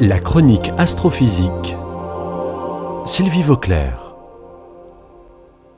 La 0.00 0.20
chronique 0.20 0.70
astrophysique. 0.78 1.74
Sylvie 3.04 3.42
Vauclair. 3.42 4.14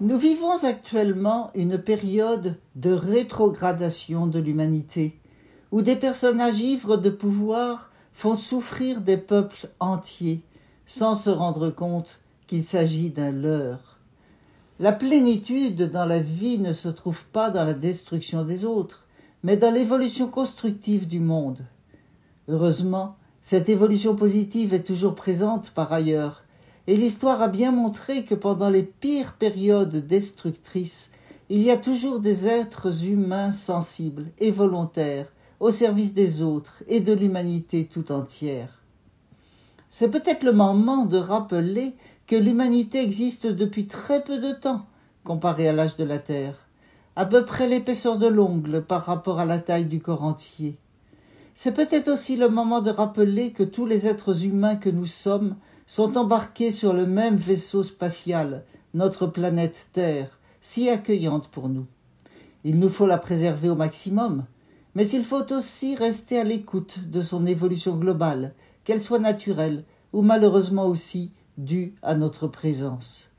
Nous 0.03 0.19
vivons 0.19 0.62
actuellement 0.62 1.50
une 1.54 1.78
période 1.78 2.56
de 2.76 2.92
rétrogradation 2.92 4.26
de 4.26 4.38
l'humanité, 4.38 5.18
où 5.72 5.80
des 5.80 5.96
personnages 5.96 6.60
ivres 6.60 6.98
de 6.98 7.08
pouvoir 7.08 7.88
font 8.12 8.34
souffrir 8.34 9.01
des 9.01 9.17
peuples 9.17 9.71
entiers, 9.80 10.43
sans 10.84 11.14
se 11.14 11.30
rendre 11.30 11.71
compte 11.71 12.21
qu'il 12.46 12.62
s'agit 12.62 13.09
d'un 13.09 13.30
leurre. 13.30 13.96
La 14.80 14.93
plénitude 14.93 15.91
dans 15.91 16.05
la 16.05 16.21
vie 16.21 16.59
ne 16.59 16.75
se 16.75 16.91
trouve 16.91 17.25
pas 17.32 17.48
dans 17.48 17.64
la 17.64 17.75
destruction 17.75 18.45
des 18.45 18.66
autres, 18.66 19.07
mais 19.43 19.57
dans 19.57 19.73
l'évolution 19.73 20.29
constructive 20.29 21.09
du 21.09 21.21
monde. 21.21 21.64
Heureusement, 22.48 23.16
cette 23.43 23.68
évolution 23.68 24.14
positive 24.14 24.75
est 24.75 24.86
toujours 24.86 25.14
présente 25.14 25.71
par 25.71 25.93
ailleurs, 25.93 26.44
et 26.86 26.96
l'histoire 26.96 27.40
a 27.40 27.48
bien 27.48 27.72
montré 27.72 28.25
que 28.25 28.35
pendant 28.35 28.68
les 28.68 28.82
pires 28.82 29.35
périodes 29.35 30.07
destructrices, 30.07 31.12
il 31.48 31.62
y 31.62 31.71
a 31.71 31.76
toujours 31.76 32.20
des 32.20 32.46
êtres 32.46 33.04
humains 33.04 33.50
sensibles 33.50 34.26
et 34.38 34.50
volontaires 34.50 35.26
au 35.58 35.70
service 35.70 36.14
des 36.14 36.42
autres 36.42 36.82
et 36.86 37.00
de 37.00 37.12
l'humanité 37.12 37.86
tout 37.86 38.12
entière. 38.12 38.82
C'est 39.88 40.10
peut-être 40.10 40.45
le 40.45 40.52
moment 40.52 41.04
de 41.04 41.18
rappeler 41.18 41.95
que 42.26 42.36
l'humanité 42.36 43.02
existe 43.02 43.46
depuis 43.46 43.86
très 43.86 44.22
peu 44.22 44.38
de 44.38 44.52
temps 44.52 44.86
comparé 45.24 45.68
à 45.68 45.72
l'âge 45.72 45.96
de 45.96 46.04
la 46.04 46.18
Terre, 46.18 46.54
à 47.16 47.26
peu 47.26 47.45
près 47.45 47.68
l'épaisseur 47.68 48.18
de 48.18 48.26
l'ongle 48.26 48.82
par 48.82 49.04
rapport 49.04 49.40
à 49.40 49.45
la 49.45 49.59
taille 49.59 49.86
du 49.86 50.00
corps 50.00 50.22
entier. 50.22 50.76
C'est 51.54 51.74
peut-être 51.74 52.09
aussi 52.09 52.36
le 52.36 52.48
moment 52.48 52.80
de 52.80 52.90
rappeler 52.90 53.52
que 53.52 53.62
tous 53.62 53.86
les 53.86 54.06
êtres 54.06 54.45
humains 54.45 54.77
que 54.77 54.90
nous 54.90 55.06
sommes 55.06 55.56
sont 55.86 56.16
embarqués 56.16 56.70
sur 56.70 56.93
le 56.93 57.06
même 57.06 57.37
vaisseau 57.37 57.82
spatial, 57.82 58.65
notre 58.95 59.26
planète 59.26 59.88
Terre, 59.93 60.38
si 60.60 60.88
accueillante 60.88 61.48
pour 61.48 61.68
nous. 61.68 61.87
Il 62.65 62.78
nous 62.78 62.88
faut 62.88 63.06
la 63.06 63.18
préserver 63.18 63.68
au 63.71 63.74
maximum, 63.74 64.45
mais 64.95 65.09
il 65.09 65.25
faut 65.25 65.53
aussi 65.53 65.95
rester 65.97 66.39
à 66.39 66.45
l'écoute 66.45 66.98
de 67.11 67.23
son 67.23 67.47
évolution 67.47 67.97
globale, 67.97 68.55
qu'elle 68.84 69.01
soit 69.01 69.19
naturelle 69.19 69.84
ou 70.12 70.23
malheureusement 70.23 70.87
aussi 70.87 71.33
due 71.59 71.95
à 72.03 72.15
notre 72.15 72.48
présence. 72.48 73.31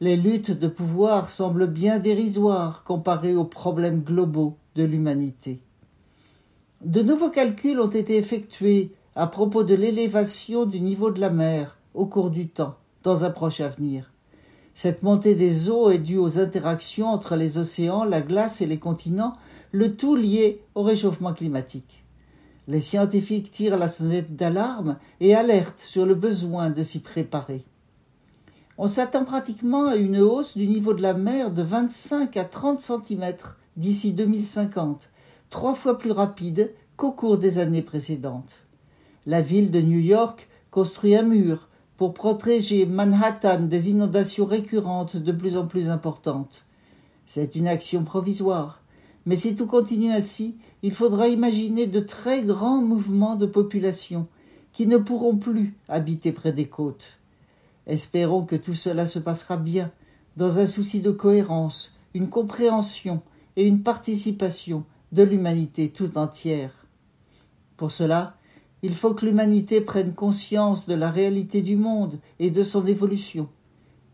Les 0.00 0.16
luttes 0.16 0.50
de 0.50 0.68
pouvoir 0.68 1.28
semblent 1.28 1.66
bien 1.66 1.98
dérisoires 1.98 2.84
comparées 2.84 3.34
aux 3.34 3.44
problèmes 3.44 4.02
globaux 4.02 4.56
de 4.76 4.84
l'humanité. 4.84 5.60
De 6.84 7.02
nouveaux 7.02 7.30
calculs 7.30 7.80
ont 7.80 7.90
été 7.90 8.16
effectués 8.16 8.92
à 9.16 9.26
propos 9.26 9.64
de 9.64 9.74
l'élévation 9.74 10.64
du 10.64 10.80
niveau 10.80 11.10
de 11.10 11.20
la 11.20 11.28
mer 11.28 11.76
au 11.92 12.06
cours 12.06 12.30
du 12.30 12.46
temps, 12.46 12.76
dans 13.02 13.24
un 13.24 13.30
proche 13.30 13.60
avenir. 13.60 14.12
Cette 14.74 15.02
montée 15.02 15.34
des 15.34 15.70
eaux 15.70 15.90
est 15.90 15.98
due 15.98 16.18
aux 16.18 16.38
interactions 16.38 17.08
entre 17.08 17.34
les 17.34 17.58
océans, 17.58 18.04
la 18.04 18.20
glace 18.20 18.60
et 18.60 18.66
les 18.66 18.78
continents, 18.78 19.34
le 19.72 19.96
tout 19.96 20.14
lié 20.14 20.62
au 20.76 20.84
réchauffement 20.84 21.34
climatique. 21.34 22.04
Les 22.68 22.80
scientifiques 22.80 23.50
tirent 23.50 23.76
la 23.76 23.88
sonnette 23.88 24.36
d'alarme 24.36 24.98
et 25.18 25.34
alertent 25.34 25.80
sur 25.80 26.06
le 26.06 26.14
besoin 26.14 26.70
de 26.70 26.84
s'y 26.84 27.00
préparer. 27.00 27.64
On 28.76 28.86
s'attend 28.86 29.24
pratiquement 29.24 29.86
à 29.86 29.96
une 29.96 30.20
hausse 30.20 30.56
du 30.56 30.68
niveau 30.68 30.94
de 30.94 31.02
la 31.02 31.14
mer 31.14 31.50
de 31.50 31.62
25 31.62 32.36
à 32.36 32.44
30 32.44 32.78
cm 32.78 33.34
d'ici 33.76 34.12
2050, 34.12 35.10
trois 35.50 35.74
fois 35.74 35.98
plus 35.98 36.10
rapide 36.10 36.72
qu'au 36.96 37.12
cours 37.12 37.38
des 37.38 37.58
années 37.58 37.82
précédentes. 37.82 38.56
La 39.26 39.40
ville 39.40 39.70
de 39.70 39.80
New 39.80 39.98
York 39.98 40.48
construit 40.70 41.14
un 41.14 41.22
mur 41.22 41.68
pour 41.96 42.14
protéger 42.14 42.86
Manhattan 42.86 43.60
des 43.60 43.90
inondations 43.90 44.46
récurrentes 44.46 45.16
de 45.16 45.32
plus 45.32 45.56
en 45.56 45.66
plus 45.66 45.88
importantes. 45.88 46.64
C'est 47.26 47.56
une 47.56 47.66
action 47.66 48.04
provisoire, 48.04 48.82
mais 49.26 49.36
si 49.36 49.56
tout 49.56 49.66
continue 49.66 50.12
ainsi, 50.12 50.56
il 50.82 50.94
faudra 50.94 51.28
imaginer 51.28 51.86
de 51.86 52.00
très 52.00 52.42
grands 52.42 52.80
mouvements 52.80 53.34
de 53.34 53.46
population 53.46 54.26
qui 54.72 54.86
ne 54.86 54.96
pourront 54.96 55.36
plus 55.36 55.74
habiter 55.88 56.32
près 56.32 56.52
des 56.52 56.68
côtes. 56.68 57.18
Espérons 57.86 58.44
que 58.44 58.56
tout 58.56 58.74
cela 58.74 59.06
se 59.06 59.18
passera 59.18 59.56
bien, 59.56 59.90
dans 60.36 60.60
un 60.60 60.66
souci 60.66 61.00
de 61.00 61.10
cohérence, 61.10 61.94
une 62.14 62.28
compréhension 62.28 63.22
et 63.56 63.66
une 63.66 63.82
participation 63.82 64.84
de 65.12 65.22
l'humanité 65.22 65.90
tout 65.90 66.18
entière. 66.18 66.72
Pour 67.76 67.92
cela, 67.92 68.36
il 68.82 68.94
faut 68.94 69.14
que 69.14 69.26
l'humanité 69.26 69.80
prenne 69.80 70.14
conscience 70.14 70.86
de 70.86 70.94
la 70.94 71.10
réalité 71.10 71.62
du 71.62 71.76
monde 71.76 72.18
et 72.38 72.50
de 72.50 72.62
son 72.62 72.86
évolution, 72.86 73.48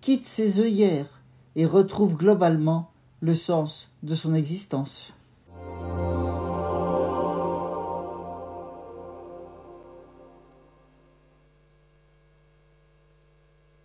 quitte 0.00 0.27
ses 0.27 0.60
œillères 0.60 1.21
et 1.56 1.66
retrouve 1.66 2.16
globalement 2.16 2.91
le 3.21 3.34
sens 3.34 3.93
de 4.03 4.15
son 4.15 4.34
existence. 4.34 5.15